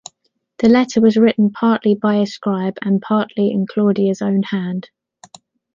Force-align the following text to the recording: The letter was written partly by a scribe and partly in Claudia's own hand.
The 0.57 0.67
letter 0.67 0.99
was 0.99 1.15
written 1.15 1.51
partly 1.51 1.93
by 1.93 2.15
a 2.15 2.25
scribe 2.25 2.75
and 2.81 2.99
partly 3.03 3.51
in 3.51 3.67
Claudia's 3.67 4.19
own 4.23 4.41
hand. 4.41 4.89